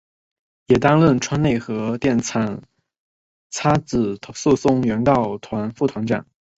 [0.65, 2.63] 也担任川内核电厂
[3.51, 6.25] 差止诉讼原告团副团长。